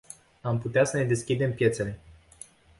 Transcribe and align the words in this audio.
Am 0.41 0.59
putea 0.59 0.83
să 0.83 0.97
ne 0.97 1.03
deschidem 1.03 1.53
piețele. 1.53 1.99